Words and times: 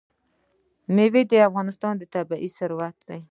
مېوې 0.93 1.21
د 1.31 1.33
افغانستان 1.49 1.93
طبعي 2.13 2.49
ثروت 2.57 2.97
دی. 3.07 3.19